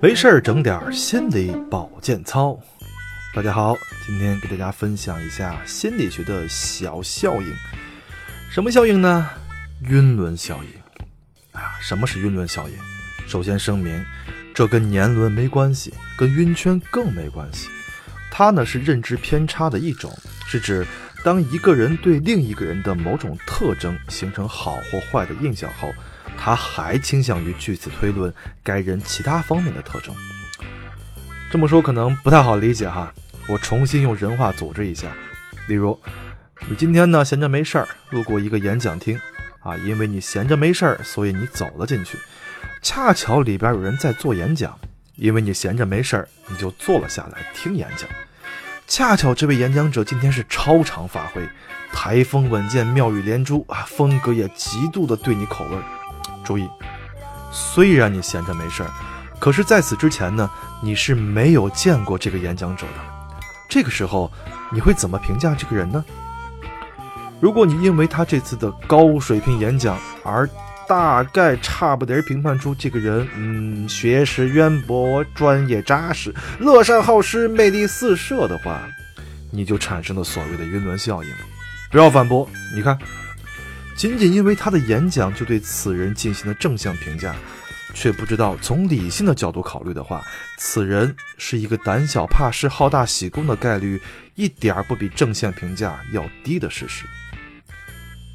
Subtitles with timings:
[0.00, 2.58] 没事儿整点心理保健操。
[3.34, 3.74] 大家好，
[4.06, 7.54] 今天给大家分享一下心理学的小效应。
[8.50, 9.28] 什么效应呢？
[9.88, 10.70] 晕轮效应。
[11.52, 12.74] 啊，什么是晕轮效应？
[13.26, 14.04] 首先声明，
[14.54, 17.68] 这跟年轮没关系，跟晕圈更没关系。
[18.30, 20.10] 它呢是认知偏差的一种，
[20.46, 20.86] 是指
[21.24, 25.92] 当一个人对另一个人的某种特征形成好或坏的印象后，
[26.38, 28.32] 他还倾向于据此推论
[28.62, 30.14] 该人其他方面的特征。
[31.50, 33.12] 这么说可能不太好理解哈，
[33.48, 35.08] 我重新用人话组织一下。
[35.68, 35.98] 例如，
[36.68, 39.18] 你今天呢闲着没事儿，路过一个演讲厅，
[39.60, 42.18] 啊，因为你闲着没事儿，所以你走了进去。
[42.82, 44.78] 恰巧里边有人在做演讲，
[45.14, 48.08] 因为你闲着没事儿，你就坐了下来听演讲。
[48.86, 51.48] 恰巧这位演讲者今天是超常发挥，
[51.92, 55.76] 台风稳健，妙语连珠啊，风格也极度的对你口味。
[56.46, 56.68] 注意，
[57.50, 58.90] 虽然你闲着没事儿，
[59.40, 60.48] 可是在此之前呢，
[60.80, 62.92] 你是没有见过这个演讲者的。
[63.68, 64.30] 这个时候，
[64.72, 66.04] 你会怎么评价这个人呢？
[67.40, 70.48] 如果你因为他这次的高水平演讲而
[70.88, 78.80] 大概差不点评判出这个人，嗯，学识渊博，专业扎实，乐善好施，魅力四射的话，
[79.50, 81.30] 你就产生了所谓的晕轮效应。
[81.90, 82.96] 不要反驳，你看。
[83.96, 87.34] 仅仅因为他的演讲就对此人进行了正向评价，
[87.94, 90.22] 却不知道从理性的角度考虑的话，
[90.58, 94.00] 此人是一个胆小怕事、好大喜功的概率
[94.34, 97.06] 一点儿不比正向评价要低的事实。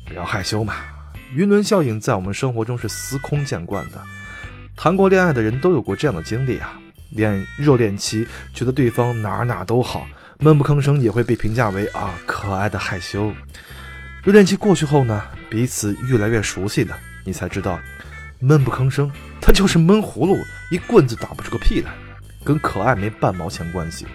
[0.08, 0.74] 不要害羞嘛，
[1.36, 4.02] 晕轮效应在我们生活中是司空见惯的，
[4.76, 6.78] 谈过恋爱的人都有过这样的经历啊。
[7.12, 10.08] 恋热恋期觉得对方哪哪都好，
[10.40, 13.32] 闷不吭声也会被评价为啊可爱的害羞。
[14.24, 17.78] 热恋期过去后呢，彼此越来越熟悉呢，你才知道，
[18.40, 20.38] 闷不吭声，他就是闷葫芦，
[20.72, 21.92] 一棍子打不出个屁来，
[22.42, 24.08] 跟可爱没半毛钱关系。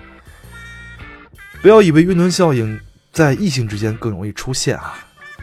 [1.60, 2.80] 不要以为晕轮效应
[3.12, 4.94] 在异性之间更容易出现啊，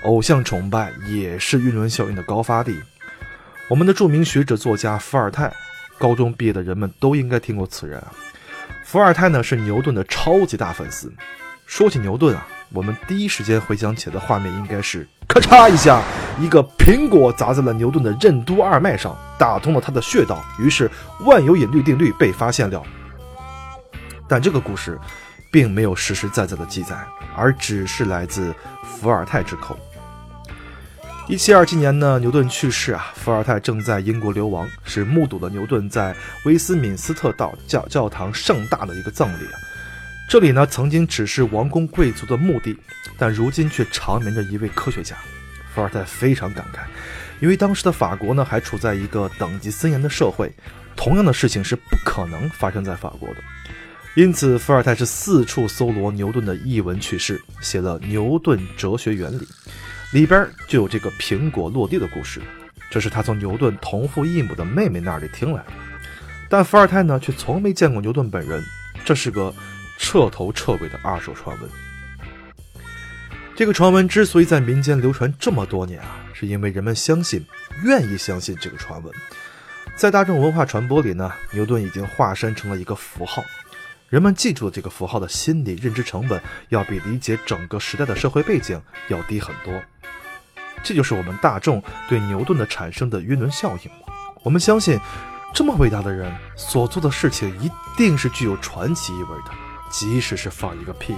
[0.02, 2.76] 偶像崇拜也是晕轮效应的高发地。
[3.70, 5.54] 我们的著名学者作家伏尔泰，
[6.00, 8.12] 高中毕业的人们都应该听过此人啊。
[8.84, 11.14] 伏尔泰呢是牛顿的超级大粉丝。
[11.68, 12.48] 说起牛顿啊。
[12.74, 16.02] 我们第一时间回想起的画面应该是咔嚓一下，
[16.40, 20.90] 一个苹果砸在了牛顿的任督二脉上，打通了他的穴道，于是
[21.26, 22.84] 万有引力定律被发现了。
[24.28, 25.00] 但这个故事
[25.52, 26.96] 并没有实实在在的记载，
[27.36, 29.78] 而只是来自伏尔泰之口。
[31.28, 39.58] 一七二七年呢，牛顿去世啊，伏尔泰正在英国流亡，是目睹了牛顿在威斯敏斯特道教教堂盛大的一个葬礼啊。
[40.30, 42.76] 这里呢，曾经只是王公贵族的墓地，
[43.18, 45.16] 但如今却长眠着一位科学家。
[45.74, 46.80] 伏尔泰非常感慨，
[47.40, 50.52] 因为当时的法国呢，还处在一个等级森严的社会，
[50.96, 53.36] 同样的事情是不可能发生在法国的。
[54.16, 59.46] 因此，伏尔泰是四处搜罗牛顿的译文趣事，写了《牛顿哲学原理》，
[60.14, 62.40] 里边就有这个苹果落地的故事。
[62.90, 65.72] 这是他从牛顿同父异母的妹妹那里听来的，
[66.50, 68.64] 但伏尔泰呢，却从没见过牛顿本人。
[69.04, 69.54] 这是个。
[69.98, 71.70] 彻头彻尾的二手传闻。
[73.56, 77.46] 这个传闻之所以在民间流传这么多年啊，是因为人们相信，
[77.84, 79.14] 愿意相信这个传闻。
[79.96, 83.44] 在大众文化传播里呢，牛顿已经化身成了一个符号，
[84.10, 89.80] 人们记住这个符号的心理认知成本，要比理解整个时代的社会背景要低很多。
[90.84, 93.92] 这就是我们大众对牛顿的产生的晕轮效应。
[94.42, 95.00] 我们相信，
[95.54, 99.52] 这么伟大的人所做的事情一定是具有传奇意味的。
[99.94, 101.16] 即使是放一个屁。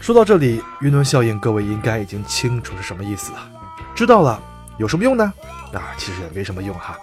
[0.00, 3.48] 说到这里，晕轮效应，各位应该已经清楚是什么意思了。
[3.94, 4.42] 知道了
[4.78, 5.32] 有什么用呢？
[5.72, 6.98] 啊，其实也没什么用哈，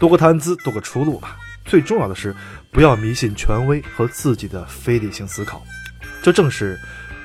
[0.00, 1.36] 多个谈资，多个出路吧。
[1.64, 2.34] 最重要的是，
[2.72, 5.62] 不要迷信权威和自己的非理性思考。
[6.22, 6.76] 这正是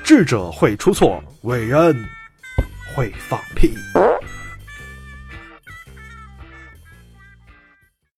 [0.04, 1.96] 智者会出错，伟人
[2.94, 3.74] 会放屁。